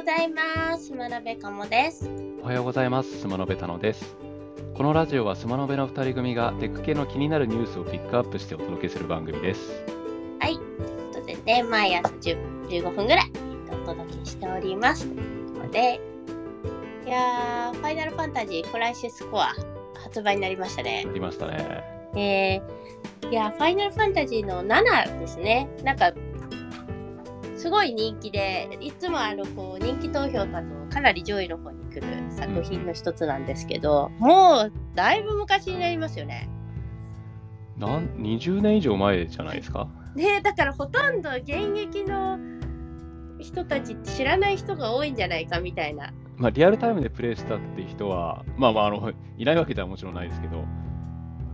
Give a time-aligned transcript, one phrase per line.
[0.00, 0.86] ございます。
[0.86, 2.08] 島辺かもです。
[2.42, 3.20] おはようございます。
[3.20, 4.16] スマノベタノです。
[4.74, 9.60] このラジオはスマノベの2人組がテック系の気になるニュースをピックアップしてお届けする番組です。
[10.38, 10.56] はい。
[10.56, 13.30] ということでね、毎朝10 15分ぐらい
[13.70, 15.06] お届けしております。
[15.70, 16.00] で、
[17.04, 19.52] いやー、ファイナルファンタジークライシスコア
[20.02, 21.12] 発売になりましたねあ。
[21.12, 21.84] りましたね。
[22.16, 25.68] えー、いや、ファイナルファンタジーの7ですね。
[25.84, 26.14] なんか、
[27.60, 36.48] すごい人気で、いつもあの、こう、人気投票だとかなり上位の方に来る作品の一つなんですけど、もう、だいぶ昔になりますよね。
[37.76, 39.88] なん20年以上前じゃないですか？
[40.14, 42.38] ねだからほとんど現役の
[43.38, 46.12] 人たち知らない人が多いんじゃないかみたいな。
[46.36, 50.64] まあ、リアルタイムでプレイしたって人は、まあまあ、あの、いないわけではもちろんないですけど、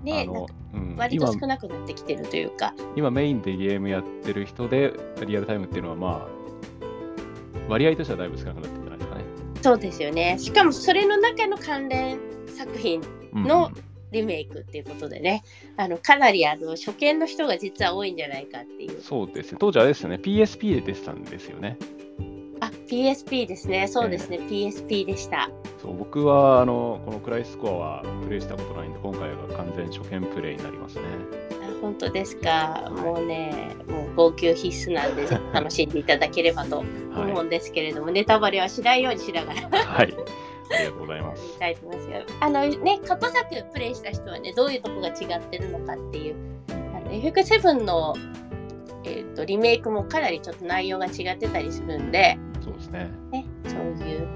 [0.06, 2.72] ねあの、うん、割と今少なくなってきてるというか。
[2.94, 4.92] 今メインでゲームやってる人で
[5.26, 9.24] リアルタイムっていうのはまあ、割合としてはだいぶ少なくなってるんじゃないですかね。
[9.62, 10.36] そうですよね。
[10.38, 13.02] しかもそれの中の関連作品
[13.34, 13.70] うんの
[14.12, 15.42] リメイクっていうことでね、
[15.76, 19.00] あのかなりあの初見の人が実は多いんじゃないかっていう。
[19.02, 19.58] そうですね。
[19.60, 20.16] 当時あれですよね。
[20.16, 21.76] PSP で出てたんですよね。
[22.86, 23.88] あ、PSP ですね。
[23.88, 24.38] そうですね。
[24.38, 25.50] PSP でした。
[25.82, 31.02] そう僕はあのこのクライスコアはプレイしたことないんで今回が完全初見プレイになりますね。
[31.62, 32.90] あ本当ですか。
[32.90, 39.64] もうね、もう号泣必須なんで 楽しんでいただければと思はうんですけれども、ネタバレはしないようにしながらい。
[39.70, 40.14] はい。
[40.68, 41.58] ありがとうございま いす。
[42.40, 46.34] あのね、過去作プレイした人はね、どういうとこが違ってるのかっていう、
[46.70, 48.14] あの FF7 の、
[49.04, 52.38] えー、とリメイクもかなりちょっと内容が違ってたりするんで、
[52.86, 53.10] ですね。
[53.32, 54.28] ね、そういう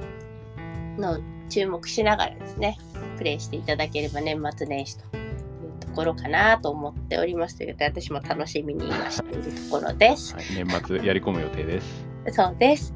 [0.98, 2.78] のを注目しながらですね、
[3.18, 10.34] プレイしていただければ年末年始というところかなと思っておりますということで、私も楽しみに今しているところです。
[10.34, 12.06] はい、年末やり込む予定です。
[12.30, 12.94] そうです。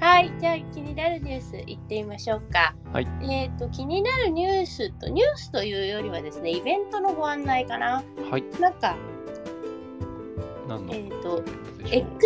[0.00, 2.74] はい、じゃあ気になるニュースいってみましょうか。
[2.92, 8.02] はいえっ、と気になるニュースとニュースというよりはですね、イベントのご案内かな。
[8.30, 8.44] はい。
[8.60, 8.96] なんか
[10.92, 11.42] えっ、と
[11.78, 12.18] でしょう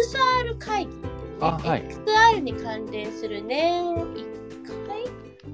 [0.53, 1.12] XR 会議
[1.51, 5.05] はい XR に関連する年1回？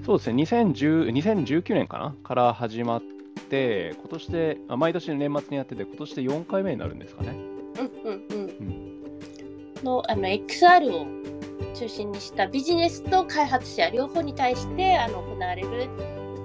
[0.05, 0.43] そうですね。
[0.43, 3.03] 2010 2019年かなから始まっ
[3.49, 7.35] て今年であ毎年年末にやってて今年で4回目になるんですかね。
[7.79, 9.83] うんうんうん。
[9.83, 11.07] のあの XR を
[11.75, 15.89] 中心にしたビジネスと開発者両方に対してあの行われる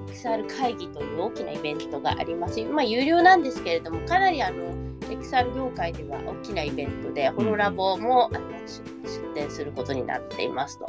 [0.07, 2.61] XR 会議という大きなイベントがあります。
[2.63, 4.72] まあ有料なんですけれどもかなりあの
[5.17, 10.87] XR 業界では大きなイベントで、ホロラボもあの出出展することになっていますと。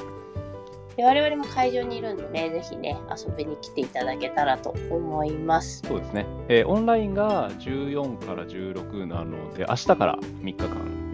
[0.96, 5.82] で我々も会場にいるんでね、ぜひね、遊びに来ていただけたらと思います。
[5.86, 6.26] そうですね。
[6.48, 11.04] えーオンラインが14から16なので明日から3日間。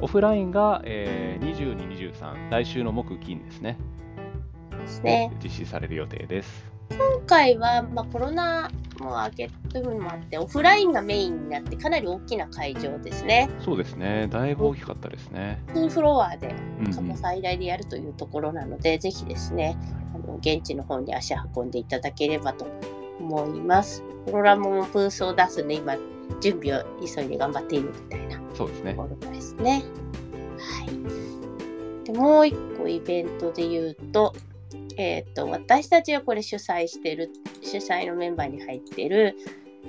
[0.00, 3.76] オフラインが、えー22、23、来週の木金ですね。
[4.80, 5.30] ですね。
[5.42, 6.69] 実施される予定です。
[6.90, 13.48] 今回は、まあ、コロナも明けというのもあって、オフラインがメインになって、かなり大きな会場ですね。
[13.64, 14.28] そうですね。
[14.30, 15.62] だいぶ大きかったですね。
[15.68, 19.76] 2フロアでうんうん過去最大でやるというところなので、ぜひですね、
[20.14, 22.66] あの現地の方に足運んでいただければと
[23.18, 24.02] 思います。
[24.26, 25.96] コロラもブースを出すね、今、
[26.40, 29.02] 準備を急いで頑張っているみたいなそうですねと。
[29.02, 29.82] ころですね。
[30.58, 32.04] はい。
[32.04, 34.34] で、もう一個イベントで言うと、
[34.96, 37.30] えっ、と、私たちがこれ主催してる、
[37.62, 39.36] 主催のメンバーに入ってる、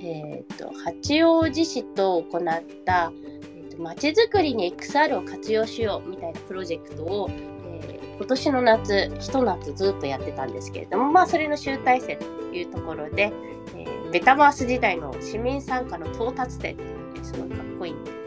[0.00, 2.40] えっ、と、八王子市と行っ
[2.84, 3.12] た、
[3.56, 13.32] えー、と街づくりに XR を活用しようみたいなプロジェクトを、えー今年の夏、ひと夏ずっとやってたんですけれども、まあ、それの集大成というところで、
[13.74, 18.21] えーメタバース時代の市民参加の到達点って、すごいかっこいい、えー名前の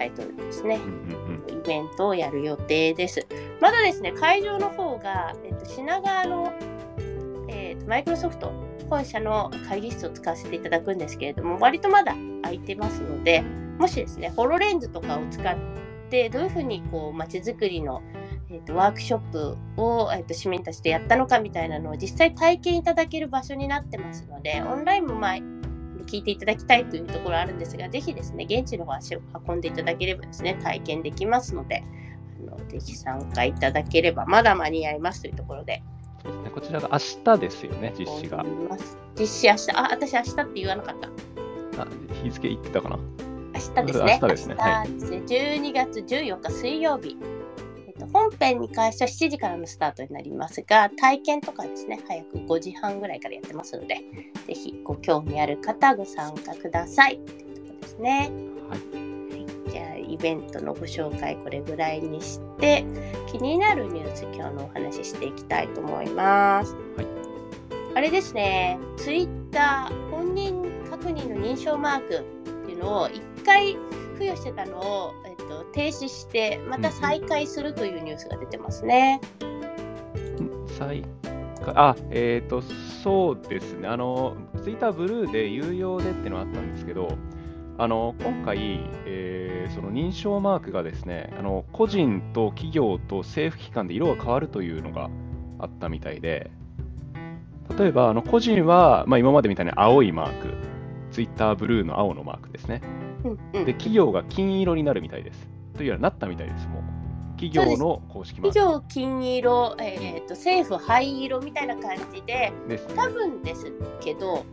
[0.00, 0.80] タイトルですね。
[1.46, 3.26] イベントをやる予定です。
[3.60, 6.54] まだですね、会場の方が、えっと、品川の、
[7.48, 8.50] えっとマイクロソフト
[8.88, 13.42] 本社の会議室を使わせていただくんですけれども、割とまだ空いてますので、
[13.78, 15.54] もしですね、ホロレンズとかを使っ
[16.08, 18.00] て、どういうふうにこう街づくりの、
[18.50, 25.59] えっとワークショップを、えっと市民たちとやったのかみたいなのを実際体験いただける場所になってますので、オンラインもまあ
[26.10, 31.84] 聞いていただきたいというところあるんですが、ぜひですね、現地の方足を運んでいただければですね、体験できますので、
[32.48, 35.82] あのぜひ参加いただければ、まだ間に合いますというところで、
[36.22, 36.50] そうですね。
[36.50, 38.44] こちらが明日ですよね、実施が。
[39.18, 41.08] 実施明日、あ、私明日って言わなかった。
[41.82, 41.86] あ
[42.22, 42.98] 日付言ってたかな
[43.54, 44.18] 明日ですね。
[44.20, 47.16] 明日ですねは明日ですね12月14日水曜日。
[48.10, 53.96] えっと、本編に関しては7時からのスタートになりますが、体験とかですね、早く5時半ぐらいからやってますので、
[54.46, 57.18] ぜひご興味ある方ご参加ください。
[57.18, 58.30] というところですね。
[58.68, 59.70] はい。
[59.70, 62.84] じゃあイベントのご紹介これぐらいにして
[63.30, 66.74] 気になるニュース、今日のお話ししていきたいと思います。
[66.96, 67.20] はい
[67.92, 72.22] あれですね、ツイッター本人確認の認証マークっ
[72.66, 73.76] ていうのを一回
[74.14, 75.12] 付与してたのを、
[75.50, 79.20] えっと、停止して、また再開するというニュースが出てますね。
[80.78, 81.02] 再
[81.64, 83.88] 開あ、えっ、と、そうですね。
[83.88, 87.16] あの、ツイッターブルーで有料でってのはあったんですけど、
[87.78, 95.08] あの、今回、えーその認証マークがですね、あの、個人と企業と政府機関で色が変わるというのが
[95.58, 96.50] あったみたいで、
[97.78, 100.54] 例えば、あの、個人は、まあ、今までみたいに青いマーク、
[101.12, 102.82] ツイッターブルーの青のマークですね。
[103.24, 105.48] うんうんで、企業が金色になるみたいです。
[105.76, 106.82] というよりはなったみたいです、もう。
[107.40, 112.78] 企業の公式マーク企業金色、えっと政府灰色みたいな感じで、ね。
[112.94, 114.44] 多分ですけど、ん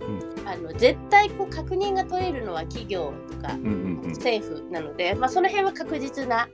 [0.46, 4.10] あの絶対こう確認が取れるのは企業とかうんうんうん。
[4.12, 6.48] 政府なので、まあ、その辺は確実な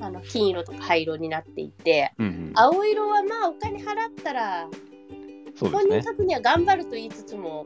[0.00, 3.86] あの金色とか灰色になっていてうんうん、青色はまあお金払っ
[4.22, 4.72] たらね
[5.54, 5.70] 人。
[5.70, 7.64] 確認は頑張ると言いつつも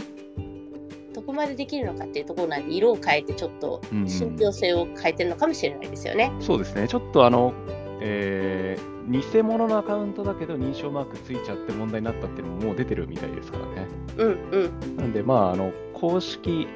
[1.16, 6.30] どこまでできるのかっていうところなんで色を変えてちょっとうんうん信憑性を変えてるのかもしれないですよね。
[6.40, 7.54] そうですね、ちょっとあの、
[8.00, 13.86] えー偽物のアカウントだけど認証マークついちゃって問題になったっていうのももう出てるみたいですからね。
[14.16, 16.66] うんうんなんで、まあ、あの公式、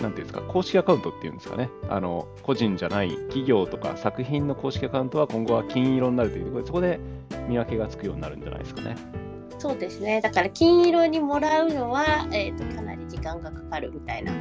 [0.00, 7.00] なんていうんですか、公式アカウントっていうんですかね、あの個人じゃない企業とか作品の公式アカウントは今後は金色になるというところで、そこで
[7.48, 8.94] 見分けがつくようになるんじゃないですかね。
[9.60, 12.64] そうですねだから金色にもらうのは、えー、と
[13.20, 14.32] 間がかかるみたいな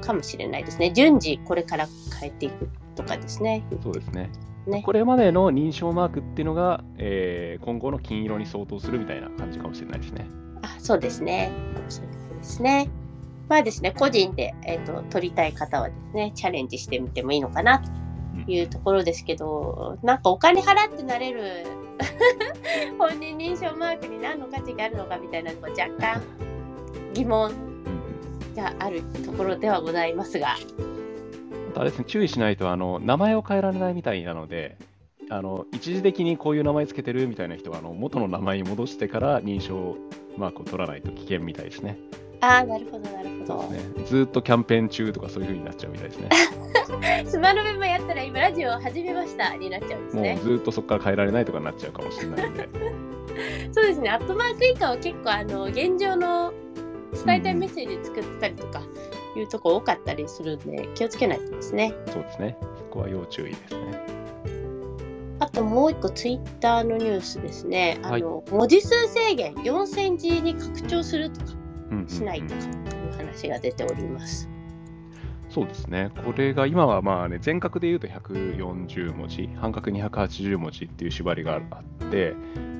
[0.00, 1.88] かもしれないですね順次これから
[2.20, 3.62] 変えていくとかですね。
[3.82, 4.30] そうですね。
[4.66, 10.26] ねこれまでの認証マークっていうのが、えー今後の金色に相当するみたいな感じかもしれないですね。
[10.62, 11.50] あそうですね。
[11.88, 12.88] そうですね。
[13.48, 21.66] まあですね、個人で、えー、と取りたい方はですね、チャレンジしてみてもいいのかなというところですけど、なんかお金払ってなれる
[22.98, 26.22] 本人認証マークに何の価値があるのかみたいなのが若干
[27.14, 27.75] 疑問うん
[28.56, 30.56] があるところではございますが、
[31.76, 34.78] あれですね、注意しないとあの名前を変えられないみたいなので、
[35.28, 39.96] あの一時的にこういう名前つけてるみたいな人はあの元の名前に戻してから認証
[40.36, 41.98] マークを取らないと危険みたいですね。
[42.40, 43.62] ああ、なるほど、なるほど。
[43.70, 46.28] ねずーっとキャンペーン中とかそういう風になっちゃうみたいですね。
[47.26, 50.38] スマルメもやったら今ラジオを始めましたになっちゃうんですもうね。
[50.42, 52.68] ずーっとそこから変えられないとかになっちゃうかもしれないんで。
[53.72, 56.52] そうですね、アットマーク以下は結構あの現状の
[57.24, 58.82] 伝えたいメッセージ作ってたりとか
[59.36, 61.94] いうとこ多かったりするんで気をつけないとですね。
[62.06, 62.56] そうですね。
[62.76, 64.16] そこは要注意ですね。
[65.38, 67.98] あともう一個ツイッターのニュースですね。
[68.02, 71.52] あはいの、文字数制限4000字に拡張するとか
[72.08, 74.48] しないとかという話が出ております。
[75.50, 76.10] そうですね。
[76.24, 82.34] これが今はまあね、全角で言うと140文字、半角280文字っていう縛りがあって、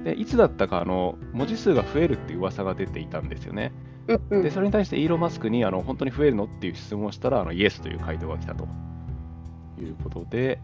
[0.05, 3.73] でいつだったかあの文字数が増えるっていう噂が出ていたんですよね。
[4.09, 8.69] うんうんで、それに対してイーロン・マスクにあの本当に増えるのっていう質問をしたら、あのイエスという回答が来たと
[9.81, 10.61] いうことで、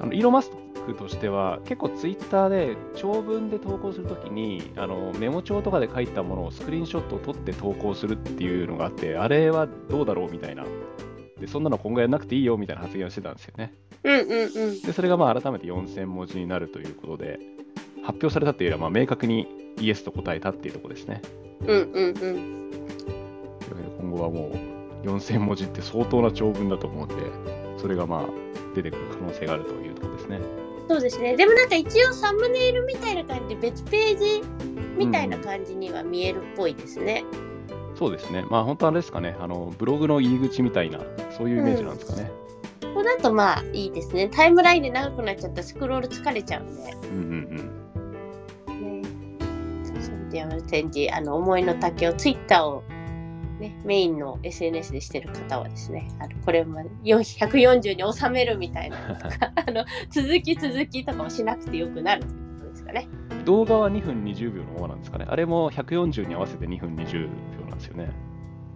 [0.00, 0.50] あのイーロン・マス
[0.86, 10.64] クとしては、結構ツイッターで長文で投稿するときにあの、メモ帳とかで書いたものをスクリーンショットを撮って投稿するっていうのがあって、あれはどうだろうみたいな。
[11.40, 13.72] でそんなの今後やらなくていいよみたいな発言をしてたんですよね。
[14.04, 14.82] うんうんうん。
[14.82, 17.38] で、それがまあ改めて4000文字になるということで、
[18.02, 19.46] 発表されたというよりはまあ明確に
[19.78, 21.22] イエスと答えたっていうところですね。
[21.66, 22.14] うんうんうん。
[22.14, 22.38] というわ
[23.68, 24.50] けで今後はも
[25.04, 27.14] う4000文字って相当な長文だと思うんで、
[27.78, 30.40] それがまあ出てくる可能性があるというところですね。
[30.88, 31.36] そうですね。
[31.36, 34.42] でもなんか一応サムネイルみたいな感じで別ページ
[34.96, 37.24] みたいな感じには見えるっぽいですね。
[37.96, 38.44] そうですね。
[38.50, 41.00] まあ本当あれですかね、あのブログの入り口みたいな、
[41.36, 42.30] そういうイメージなんですかね。
[42.80, 44.28] ここだとまあいいですね。
[44.28, 46.82] タイムラインで長くなっちゃったらスクロール疲れちゃうんで。
[47.12, 47.70] うんうんね、
[50.30, 52.82] そういう展示あの思いの丈をツイッターを、
[53.58, 58.96] ね、メインの SNS でしてる方はですねあのこれまで140に収めるみたいな
[59.66, 63.08] あの続き続きとかもしなくてよくなるということですかね。
[63.30, 63.44] うん。
[63.44, 65.26] 動画は2分20秒のままなんですかね。
[65.28, 68.10] あれも140に合わせて2分20秒なんですよね。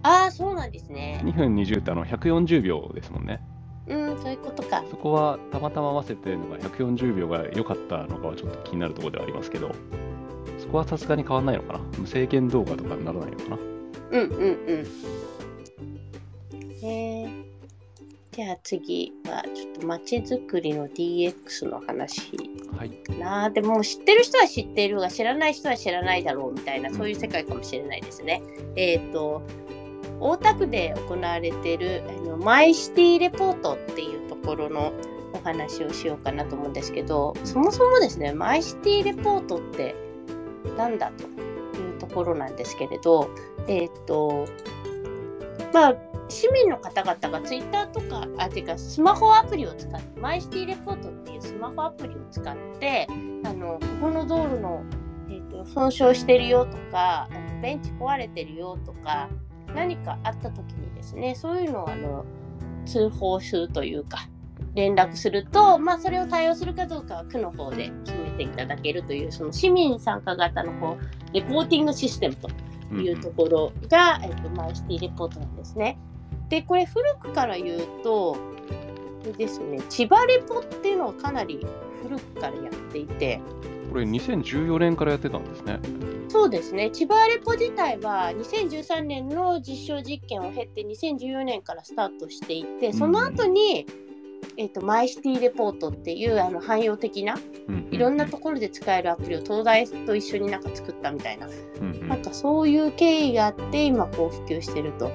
[0.03, 1.21] ああそうなんですね。
[1.25, 3.41] 2分20ってあの140秒ですもんね。
[3.87, 4.83] うんそういうことか。
[4.91, 9.71] そこはたまたま合わせてるのが140秒が良かったのかはちょっと気になるところではありますけど、
[10.65, 11.79] そこはさすがに変わらないのかな？
[11.99, 13.57] 無制限動画とかにならないのかな？
[13.57, 14.87] うんうんうん。
[16.83, 17.45] えー、
[18.33, 22.39] じゃあ次はちょっと街づくりの DX の話
[22.77, 23.19] はい。
[23.19, 28.43] なあでも知ってる人は知ってるが知らない人は知らないだろうみたいなそういう世界かもしれないですね。
[28.77, 29.43] えっ、と
[30.21, 34.93] 大田区で行われているあのマイシティレポートっていうところの
[35.35, 39.95] お話をしようかなと思うんですけどそもそもですねマイシティレポートって
[40.77, 41.25] なんだと
[41.79, 43.31] いうところなんですけれど
[43.69, 44.47] えっ、と
[45.73, 45.97] まあ
[46.29, 53.07] 市民の方々がツイッターとかあていうかスマホアプリを使ってマイシティレポートっていうスマホアプリを使って
[53.45, 54.83] あのここの道路の、
[55.29, 57.29] えーと損傷してるよとか
[57.63, 59.29] ベンチ壊れてるよとか
[59.75, 62.25] 何かあった時にですねそういうのをあの
[62.87, 64.29] 通報するというか
[64.75, 72.49] 連絡すると、まあ、それを対応するかどうかは区の方で決めていただけるというその市民参加型のこうレポーティングシステムと
[72.95, 75.99] いうところが、えっと、マイシティレポートなんですね。
[76.49, 78.37] でこれ古くから言うと
[79.37, 79.81] ですね。
[79.89, 81.65] 千葉レポっていうのはかなり
[82.03, 83.41] 古くからやっていて。
[83.91, 85.79] これ2014年からやってたんですね。
[86.29, 86.91] そうですね。
[86.91, 93.87] 千葉レポ自体は2013年の実証実験を経て2014年からスタートしていてその後に、
[94.57, 97.37] えーと、マイシティレポートっていうあの汎用的な、
[97.91, 101.49] いろんなところで使えるアプリを東大と一緒になんか作ったみたいな、
[102.07, 105.11] なんかそういう経緯があって今こう普及してると。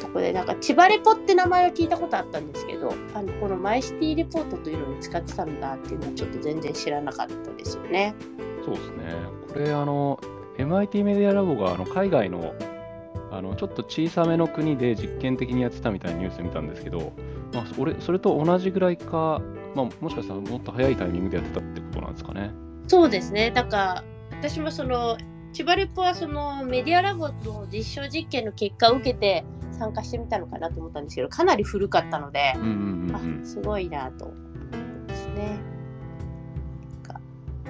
[0.00, 8.14] とこでなんか千葉レポって名前は聞いたことあったんですけどあのこのマイシティレポートというのに使ってたんだっていうのはちょっと全然知らなかったですよね。
[8.64, 9.14] そうですね。
[9.52, 10.20] これあの
[10.58, 12.54] MIT メディアラボがあの海外の
[13.30, 17.12] あのちょっと小さめの国で実験的にやってたみたいなニュース見たんですけど、
[17.52, 19.40] まあ、それそれと同じぐらいか、
[19.74, 22.50] まあ、もしかしたらもっと早いタイミングでやってたってことなんですかね。
[22.86, 23.50] そうですね。
[23.50, 24.04] だから
[24.40, 25.16] 私もその
[25.52, 34.36] 千葉レポはそのメディアラボの実証実験の結果を受けて参加してみたのかなと思ったんですけどかなり古かったので、うんうんうんあすごいなと思い
[35.08, 35.78] ますね。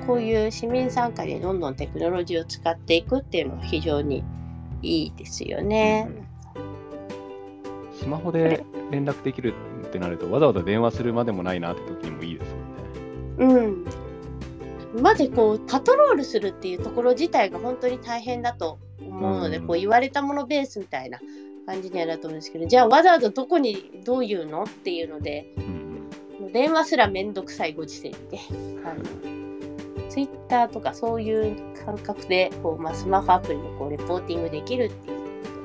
[0.06, 4.24] こういう市民参加でどんどんテクノロジーを使っていくっていうのは非常に
[4.80, 6.08] いいですよね。
[8.08, 9.52] スマホで連絡できる
[9.86, 12.54] ってなるとわざわざ電話するまでもないなって時にもいいです
[13.38, 13.84] もんね。
[14.94, 15.02] うん。
[15.02, 21.18] まずこうパトロールするっていうところ自体が本当に大変だと思うので、うん、こう言われたものベースみたいな
[21.66, 25.52] 感じにはなると思うんですけどじゃあわざわざどこにどういうのっていうので、
[26.38, 28.16] うん、電話すらめんどくさいご時世で。
[28.86, 29.38] あの
[30.08, 35.17] ツイッターとかそういう感覚でこう、まあ、スマホアプリのこうレポーティングできるっていうこ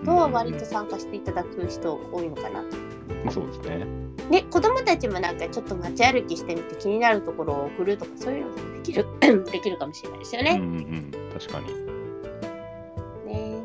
[0.05, 3.31] とと、割と参加していただく人多いのかなと。
[3.31, 3.85] そうですね。
[4.31, 9.05] で子供たちもなんかちょっと街歩きしてみて気になるところを送るとかそういうのもできる
[9.51, 10.59] できるかもしれないですよね。
[10.61, 11.67] うんうん、確かに。
[13.25, 13.61] ね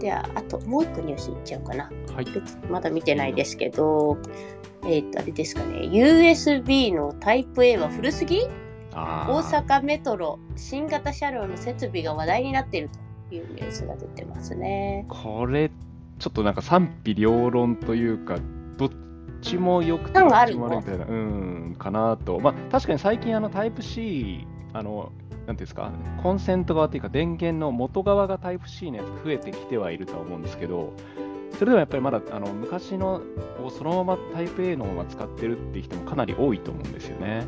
[0.00, 1.90] ではあともう一個ニュースいっちゃおうかな。
[2.14, 2.26] はい、
[2.68, 4.18] まだ見てないですけど、
[4.84, 8.48] えっ、ー、とあれですかね USB のタイプ A は古すぎ？
[8.94, 13.03] 大阪メトロ新型車両の設備が話題になっていると
[13.36, 15.06] いうニュースが出てますね。
[15.08, 15.70] これ
[16.18, 18.38] ちょっとなんか賛否両論というか
[18.76, 18.90] どっ
[19.40, 30.92] ちもよくてどっちも悪いみたいなうんかなとまあ確かに最近あのタイプ C あのなんていうんですかコンセント側というか電源の元側がタイプ C のやつ増えてきてはいるとは思うんですけど
[31.54, 33.22] それでもやっぱりまだあの昔の
[33.62, 37.46] をそのままタイプ A のまま使ってるって人もかなり多いと思うんですよね。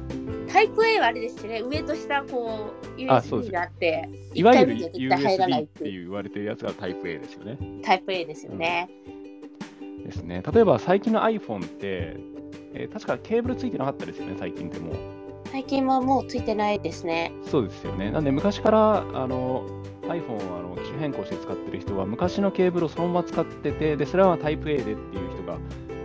[0.48, 7.58] タイプ A はあれですね、上と下こう USB があって、いわゆる USB って言われてるやつがタイプ A ですよね。
[7.82, 8.88] タイプ A ですよね。
[9.80, 10.42] うん、ですね。
[10.52, 12.16] 例えば最近の iPhone って、
[12.74, 15.15] えー、確かケーブルついてなかったですよね、最近でも。
[15.52, 17.32] 最近はもうついてないですね。
[17.50, 18.10] そうですよね。
[18.10, 19.66] なんで昔からあの
[20.02, 24.96] iPhone をあの機種変更して使ってる人は昔のケーブルをそのまま使ってて、でそれはタイプ A でっていう
[25.34, 25.58] 人が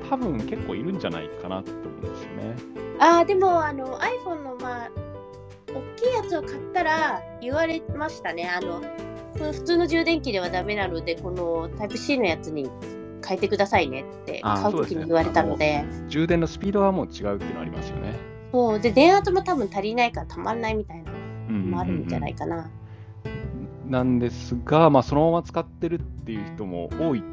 [0.10, 2.56] 多分結構いるんじゃないかなと思うんですよね。
[3.00, 4.92] ああ、でもあの iPhone のまあ
[5.68, 8.50] 大きいやつを買ったら言われましたね。
[8.50, 8.82] あの
[9.34, 12.70] 普通の充電器ではダメなので、このタイプ C のやつに
[13.26, 18.31] 変えてくださいねって買うときに言われたので、ね、充電のスピードはもう違うっていうのありますよね。
[18.52, 21.12] そうで電圧も多分足りないからたまんないみたいな
[21.50, 22.70] のもあるんじゃないかな。
[23.88, 27.24] なんですが、まあ、そのまま使ってるっていう人も多い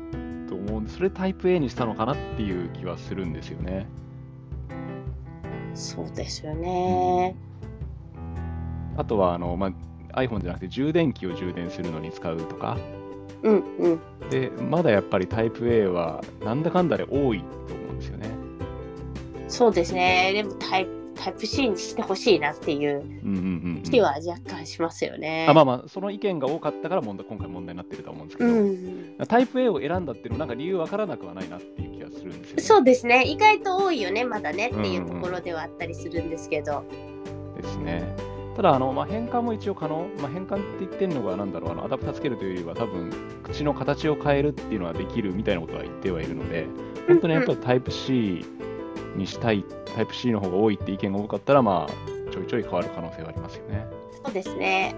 [0.48, 3.86] と思うんで、それタイプ A にしたのかなっていう気はするんですよね。
[5.74, 7.36] そうですよね。
[8.96, 9.72] あとはあの、ま
[10.12, 12.76] あ、iPhone じゃなくて充電器を充電するのに使うとか。
[13.44, 14.00] うんうん。
[14.30, 18.30] で、まだやっぱりタイプ A はなんだかんだで多いと思うんですよね。
[19.46, 20.32] そうですね。
[20.34, 25.46] でもタイプタイプ C にしてほしいなっていう気は若干しますよね。
[25.48, 33.24] あまあまあ、その意見が多かったから問題今回問題になってると思うんですけど、うん、タイプ A を選んだっていうのはなんか理由わからなくはないなっていう気がするんですよ、ね、そうですね。
[33.24, 36.78] 意外と多いよね、まだねっていうところではあったりするんですけど。
[36.78, 38.38] うんうん、ですね。
[38.54, 43.10] ただあの、まあ、変換も一応可能、まあ、変換って言ってるのがなんだろうあのアダプタつけるというよりは多分
[43.44, 46.66] 口の形を変えるっていうのはできるみたいなことは言ってはいるので
[47.06, 48.44] 本当にやっぱりタイプ C
[49.16, 49.64] にしたい、
[49.94, 53.86] タイプ C の方が多いって意見が多かったら、まあ、ちょいちょい変わる可能性はありますよね。
[54.24, 54.94] そうですね。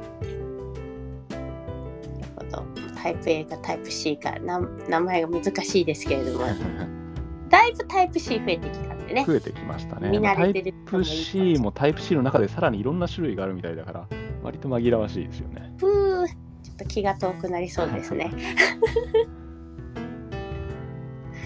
[1.30, 2.64] なるほど。
[3.02, 6.47] タイプ A かタイプ C かな名前が難しいですけれども、
[7.49, 9.25] だいぶタイプ C 増えてきたんでね。
[9.26, 10.11] 増えてきましたね。
[10.11, 14.07] 見慣れてタイプ C もタイプ C の中でさらにいろんな種類があるみたいだから、
[14.42, 15.73] 割と紛らわしいですよね。
[15.78, 16.28] ふう
[16.62, 18.30] ちょっと気が遠くなりそうですね。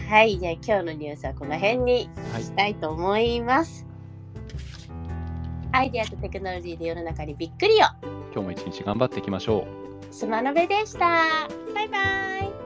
[0.08, 3.86] はい、じゃあ今日のニュースはこの辺にはいしたいと思います。
[5.72, 7.78] アイデアとテクノロジーで世の中にびっくりを。
[8.32, 9.66] 今日も一日頑張っていきましょ
[10.10, 10.14] う。
[10.14, 11.48] スマノベでした。
[11.74, 11.98] バイバ
[12.46, 12.63] イ。